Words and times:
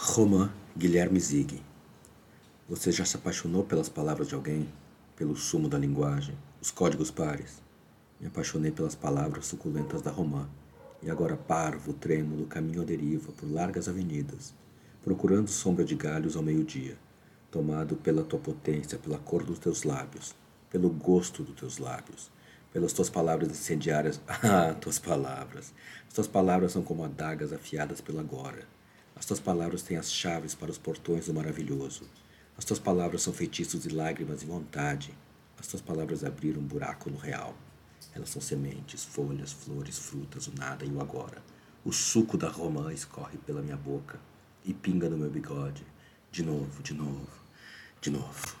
Romã 0.00 0.48
Guilherme 0.76 1.18
Zig. 1.18 1.60
Você 2.68 2.92
já 2.92 3.04
se 3.04 3.16
apaixonou 3.16 3.64
pelas 3.64 3.88
palavras 3.88 4.28
de 4.28 4.34
alguém? 4.36 4.68
Pelo 5.16 5.34
sumo 5.34 5.68
da 5.68 5.76
linguagem? 5.76 6.38
Os 6.62 6.70
códigos 6.70 7.10
pares? 7.10 7.60
Me 8.20 8.28
apaixonei 8.28 8.70
pelas 8.70 8.94
palavras 8.94 9.46
suculentas 9.46 10.00
da 10.00 10.12
Romã. 10.12 10.48
E 11.02 11.10
agora 11.10 11.36
parvo, 11.36 11.92
trêmulo, 11.92 12.46
caminho 12.46 12.82
à 12.82 12.84
deriva 12.84 13.32
por 13.32 13.50
largas 13.50 13.88
avenidas, 13.88 14.54
procurando 15.02 15.48
sombra 15.48 15.84
de 15.84 15.96
galhos 15.96 16.36
ao 16.36 16.44
meio-dia, 16.44 16.96
tomado 17.50 17.96
pela 17.96 18.22
tua 18.22 18.38
potência, 18.38 18.98
pela 18.98 19.18
cor 19.18 19.42
dos 19.42 19.58
teus 19.58 19.82
lábios, 19.82 20.32
pelo 20.70 20.90
gosto 20.90 21.42
dos 21.42 21.56
teus 21.56 21.78
lábios, 21.78 22.30
pelas 22.72 22.92
tuas 22.92 23.10
palavras 23.10 23.50
incendiárias. 23.50 24.20
Ah, 24.44 24.76
tuas 24.80 25.00
palavras! 25.00 25.74
As 26.06 26.14
tuas 26.14 26.28
palavras 26.28 26.70
são 26.70 26.84
como 26.84 27.02
adagas 27.02 27.52
afiadas 27.52 28.00
pela 28.00 28.20
agora 28.20 28.77
as 29.18 29.26
tuas 29.26 29.40
palavras 29.40 29.82
têm 29.82 29.96
as 29.96 30.12
chaves 30.12 30.54
para 30.54 30.70
os 30.70 30.78
portões 30.78 31.26
do 31.26 31.34
maravilhoso. 31.34 32.04
As 32.56 32.64
tuas 32.64 32.78
palavras 32.78 33.22
são 33.22 33.32
feitiços 33.32 33.82
de 33.82 33.88
lágrimas 33.88 34.42
e 34.42 34.46
vontade. 34.46 35.12
As 35.58 35.66
tuas 35.66 35.82
palavras 35.82 36.22
abriram 36.22 36.60
um 36.60 36.64
buraco 36.64 37.10
no 37.10 37.18
real. 37.18 37.56
Elas 38.14 38.30
são 38.30 38.40
sementes, 38.40 39.04
folhas, 39.04 39.52
flores, 39.52 39.98
frutas, 39.98 40.46
o 40.46 40.54
nada 40.56 40.84
e 40.84 40.90
o 40.90 41.00
agora. 41.00 41.42
O 41.84 41.92
suco 41.92 42.38
da 42.38 42.48
romã 42.48 42.92
escorre 42.92 43.38
pela 43.38 43.60
minha 43.60 43.76
boca 43.76 44.20
e 44.64 44.72
pinga 44.72 45.10
no 45.10 45.18
meu 45.18 45.30
bigode. 45.30 45.84
De 46.30 46.44
novo, 46.44 46.82
de 46.82 46.94
novo, 46.94 47.28
de 48.00 48.10
novo. 48.10 48.57